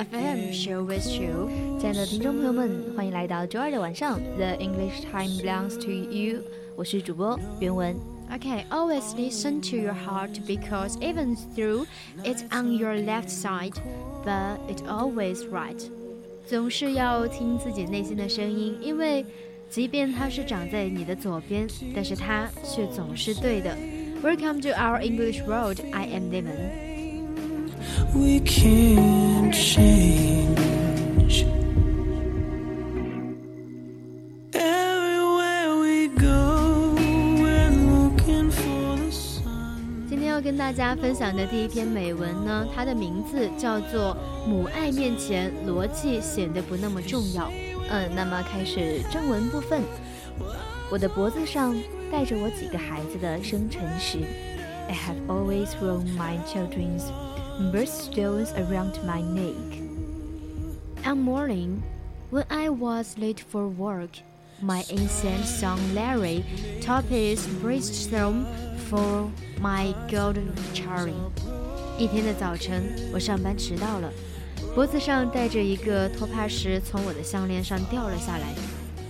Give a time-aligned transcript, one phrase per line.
[0.00, 6.40] FM share with you，亲爱的听众朋友们，欢迎来到周二的晚上，The English time belongs to you。
[6.76, 7.94] 我是主播袁文。
[8.30, 11.84] Okay, always listen to your heart because even though
[12.24, 13.74] it's on your left side,
[14.24, 15.82] but it's always right。
[16.46, 19.26] 总是要听自己内心的声音，因为
[19.68, 23.76] 即便它是长在你的左边，但是它却总是对的。
[24.22, 25.78] Welcome to our English world.
[25.92, 26.89] I am Lemon.
[28.13, 31.45] We can't change.
[34.53, 36.93] Everywhere we go,
[37.39, 40.07] we're looking for the sun.
[40.09, 44.15] 今天要跟大家分享的第一篇美文呢，它的名字叫做
[44.49, 47.45] 《母爱面前逻辑显得不那么重要》。
[47.89, 49.81] 嗯，那么开始正文部分。
[50.89, 51.73] 我的脖子上
[52.11, 54.19] 带着我几个孩子的生辰时。
[54.89, 57.03] I have always worn my children's
[57.69, 59.81] birthstones around my neck.
[61.03, 61.83] One morning,
[62.31, 64.09] when I was late for work,
[64.61, 66.43] my infant son Larry
[66.81, 68.45] topped his birthstone
[68.89, 69.29] for
[69.59, 71.13] my golden cherry.
[71.97, 74.11] 一天的早晨，我上班迟到了，
[74.73, 78.47] 脖子上戴着一个托帕石从我的项链上掉了下来。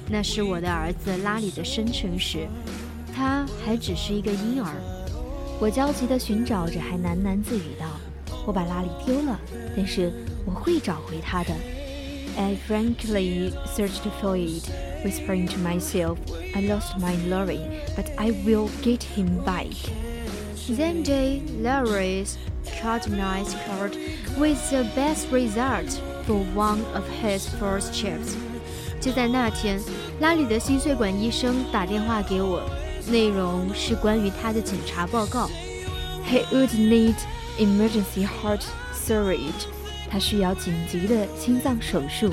[0.09, 2.47] 那是我的儿子拉里的生辰石，
[3.13, 4.73] 他还只是一个婴儿。
[5.59, 7.85] 我焦急地寻找着，还喃喃自语道。
[8.46, 9.38] 我把拉里丢了，
[9.76, 10.12] 但是
[10.44, 11.54] 我会找回他的。
[12.36, 14.68] I frankly searched for it,
[15.02, 16.18] whispering to myself,
[16.54, 17.60] I lost my Larry,
[17.96, 19.74] but I will get him back.
[20.68, 22.36] Then day, Larry's
[23.08, 23.96] nice card
[24.36, 28.34] with the best result for one of his first chips.
[29.00, 29.80] 就在那天，
[30.20, 32.60] 拉里的心血管医生打电话给我，
[33.08, 35.48] 内容是关于他的检查报告。
[36.28, 37.14] He would need
[37.58, 38.62] emergency heart
[38.94, 39.50] surgery，
[40.10, 42.32] 他需要紧急的心脏手术。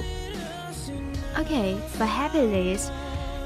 [1.35, 2.77] Okay, but happily,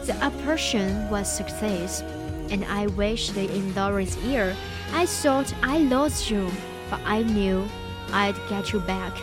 [0.05, 2.01] the operation was success,
[2.49, 4.53] and I wished in Laurie's ear.
[4.93, 6.49] I thought I lost you,
[6.91, 7.63] but I knew
[8.11, 9.13] I'd get you back.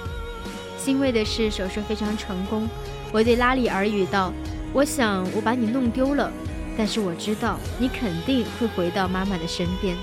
[0.78, 2.68] 欣慰的是，手术非常成功。
[3.12, 6.30] 我对拉里耳语道：“我想我把你弄丢了，
[6.76, 9.96] 但是我知道你肯定会回到妈妈的身边。”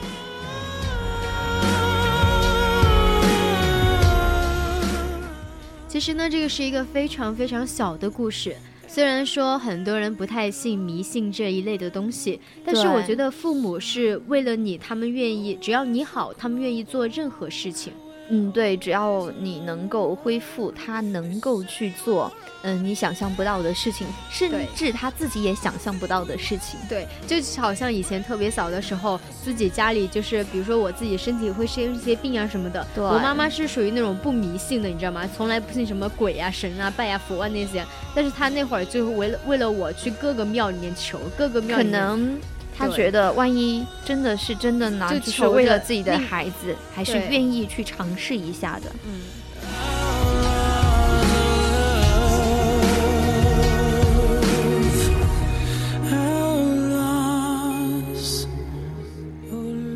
[5.97, 8.55] 其实呢，这个是一个非常非常小的故事。
[8.87, 17.95] 虽然说很多人不太信迷信这一类的东西，但是我觉得父母是为了你，他们愿意，只要你好，他们愿意做任何事情。
[18.29, 22.33] 嗯，对，只要你能够恢复，他能够去做，
[22.63, 26.79] 嗯，你想象不到的事情，甚至他自己也想象不到的事情。
[26.89, 32.87] 对，就好像以前特别小的时候，自己家里就是，比如说我自己身体会生一些病啊什么的。
[32.95, 33.05] 对。
[33.05, 35.29] 我妈妈是属于那种不迷信的，你知道吗？
[35.37, 37.85] 从来不信什么鬼啊、神啊、拜啊、佛啊那些。
[38.15, 41.77] 但是她那会儿就为了为了我去各个庙里面求，各个庙。
[41.77, 42.39] 可能。
[42.77, 48.91] 他觉得，万一真的是真的呢，就是为了自己的孩子，还是愿意去尝试一下的。
[49.07, 49.21] 嗯。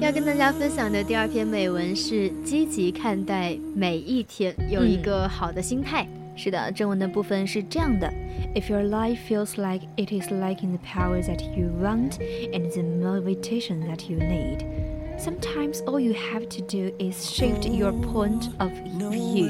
[0.01, 6.09] 要跟大家分享的第二篇美文是：积极看待每一天，有一个好的心态。
[6.40, 8.12] 是的，正文的部分是这样的：
[8.54, 12.18] If your life feels like it is lacking the power that you want
[12.52, 14.66] and the motivation that you need,
[15.18, 18.72] sometimes all you have to do is shift your point of
[19.12, 19.50] view。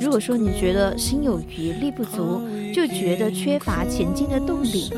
[0.00, 2.40] 如果说你觉得心有余力不足，
[2.72, 4.90] 就觉得缺乏前进的动力，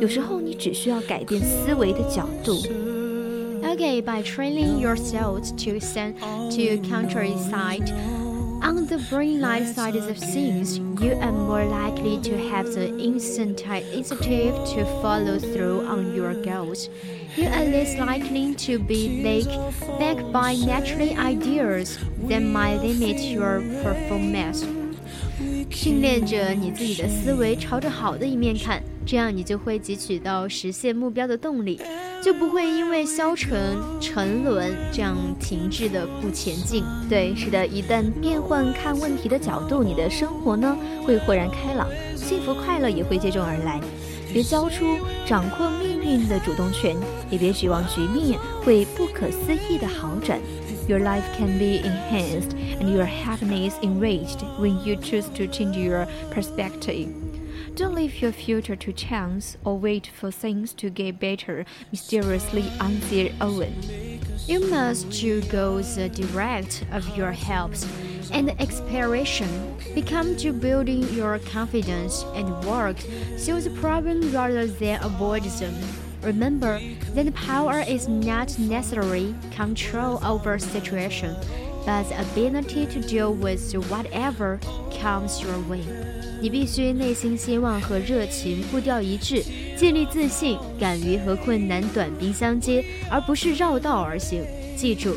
[0.00, 2.54] 有时候你只需要改变思维的角度。
[3.62, 7.92] Okay, by training yourself to send to countryside.
[8.62, 14.54] On the brain life side of things, you are more likely to have the incentive
[14.74, 16.88] to follow through on your goals.
[17.36, 19.46] You are less likely to be led
[19.98, 21.98] back by natural ideas
[22.28, 24.64] that might limit your performance.
[25.70, 31.79] 训练着你自己的思维朝着好的一面看， 这样你就会汲取到实现目标的动力，
[32.23, 36.83] 就不会因为消沉、沉沦这样停滞的不前进。
[37.09, 43.79] 对，是的，一旦变换看问题的角度，你的生活呢会豁然开朗，幸福快乐也会接踵而来。
[44.31, 44.97] 别交出
[45.27, 46.95] 掌控命运的主动权，
[47.29, 50.39] 也别指望局面会不可思议的好转。
[50.87, 52.51] Your life can be enhanced
[52.81, 57.07] and your happiness enriched when you choose to change your perspective.
[57.75, 63.33] Don't leave your future to chance or wait for things to get better, mysteriously answered
[63.41, 63.73] Owen.
[64.45, 65.09] You must
[65.49, 67.87] go the direct of your helps
[68.31, 69.75] and expiration.
[69.95, 72.97] Become to building your confidence and work
[73.39, 75.73] through the problem rather than avoid them.
[76.21, 76.79] Remember
[77.15, 81.35] that power is not necessarily control over situation,
[81.87, 84.59] but the ability to deal with whatever
[84.91, 86.12] comes your way.
[86.43, 89.41] 你必须内心希望和热情步调一致，
[89.77, 94.43] 建立自信，敢于和困难短兵相接，而不是绕道而行。
[94.75, 95.15] 记住，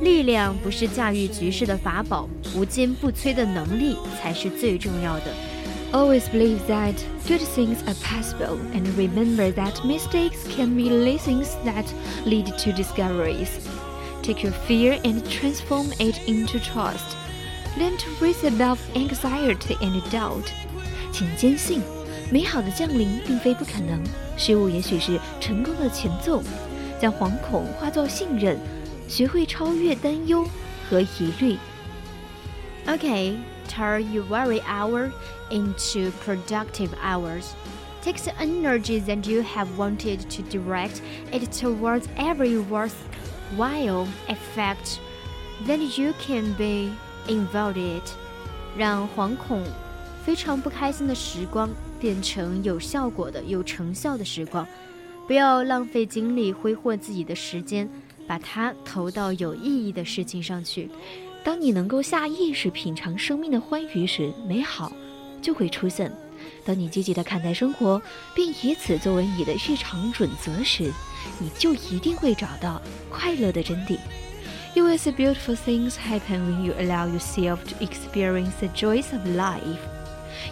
[0.00, 5.26] 力量不是驾驭局势的法宝，无坚不摧的能力才是最重要的。
[5.92, 6.94] Always believe that
[7.28, 11.84] good things are possible, and remember that mistakes can be lessons that
[12.24, 13.50] lead to discoveries.
[14.24, 17.16] Take your fear and transform it into trust.
[17.77, 20.51] Learn to raise above anxiety and doubt.
[21.11, 21.81] 请坚信，
[22.31, 24.03] 美好的降临并非不可能，
[24.37, 26.43] 失误也许是成功的前奏。
[26.99, 28.59] 将惶恐化作信任，
[29.07, 30.47] 学会超越担忧
[30.89, 31.57] 和疑虑。
[32.85, 35.11] Okay, turn your worry hour
[35.49, 37.45] into productive hours.
[38.03, 41.01] Take the energy that you have wanted to direct
[41.31, 44.99] it towards every worthwhile effect
[45.67, 46.91] that you can be
[47.28, 48.08] Involve it，
[48.76, 49.62] 让惶恐、
[50.24, 51.68] 非常不开心的时光
[51.98, 54.66] 变成有效果的、有成效的时光。
[55.26, 57.88] 不要浪费精力挥霍自己的时间，
[58.28, 60.88] 把它投到有意义的事情上去。
[61.42, 64.92] 当你能够下意识品尝生命的欢愉时，美好
[65.42, 66.08] 就会出现；
[66.64, 68.00] 当你积极的看待生活，
[68.36, 70.92] 并以此作为你的日常准则时，
[71.40, 72.80] 你就一定会找到
[73.10, 73.98] 快乐的真谛。
[74.75, 79.79] You will see beautiful things happen when you allow yourself to experience the joys of life.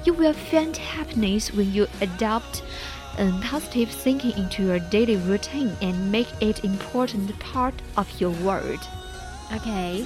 [0.04, 2.64] You will find happiness when you adopt
[3.18, 8.80] and positive thinking into your daily routine and make it important part of your world.
[9.56, 10.06] Okay.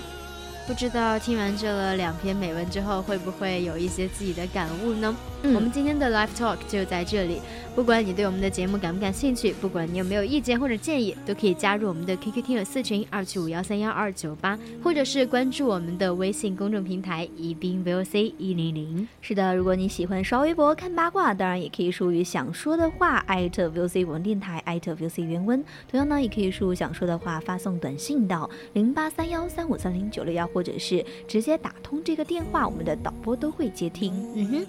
[0.66, 5.14] 不知道听完这两篇美文之后，会不会有一些自己的感悟呢？
[5.43, 7.41] 嗯、我们今天的 Live Talk 就在这里。
[7.77, 19.07] 不管你对我们的节目感不感兴趣，不管你有没有意见或者建议，都可以加入我们的 QQ 听友四群二七五幺三幺二九八，或者是关注我们的微信公众平台宜宾 VOC 一零零。
[19.21, 25.65] 是的，如果你喜欢刷微博看八卦，当然也可以输入想说的话艾特 VOC 文电台艾特 VOC 原文。
[25.89, 30.49] 同样呢，也可以输入想说的话发送短信到零八三幺三五三零九六幺。
[30.49, 34.15] 或者是直接打通这个电话，我们的导播都会接听。
[34.35, 34.67] 嗯哼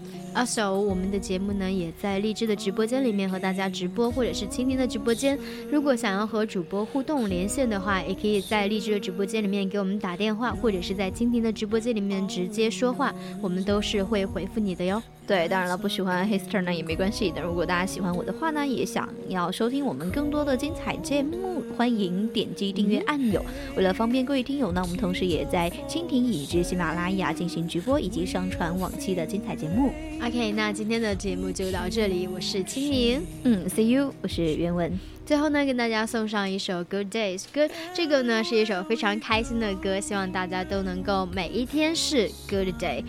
[0.67, 5.38] 我们的节目呢也在荔枝的直播间里面和大家直播，或者是蜻蜓的直播间。
[5.71, 15.01] 如果想要和主播互动连线的话，也可以在荔枝的直播间里面给我们打电话，或者是在蜻蜓的直播间里面直接说话，我们都是会回复你的哟。
[15.29, 17.31] 对，当然了，不喜欢 Hister 呢也没关系。
[17.36, 23.45] 但如果大家喜欢我的话呢，也想要收听我们更多的精彩节目，欢迎点击订阅按钮。
[23.77, 29.93] 为了方便各位听友呢，我们同时也在蜻蜓以及喜马拉雅进行直播以及上传往期的精彩节目。
[30.25, 34.98] OK，那今天的节目就到这里，我是青柠，嗯，See you，我是袁文。
[35.27, 43.03] 最后呢，跟大家送上一首 Good Days Good，这个呢是一首非常开心的歌，希望大家都能够每一天是 Good Day。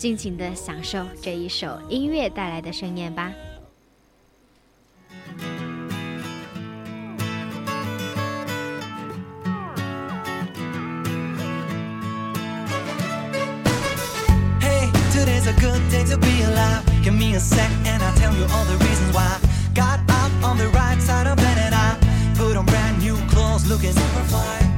[0.00, 3.32] 尽情的享受这一首音乐带来的盛宴吧。
[14.60, 16.84] Hey, today's a good day to be alive.
[17.02, 19.38] Give me a sec and I'll tell you all the reasons why.
[19.74, 21.96] Got up on the right side of bed and I
[22.36, 24.69] put on brand new clothes looking super fly.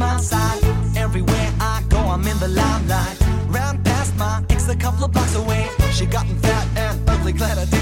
[0.00, 0.64] my side.
[0.96, 3.16] Everywhere I go, I'm in the limelight.
[3.48, 5.68] Ran past my ex a couple of blocks away.
[5.92, 7.79] She got fat and ugly, glad I did.